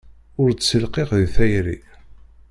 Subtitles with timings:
[0.41, 1.77] Ur d-ssilqiq di tayri.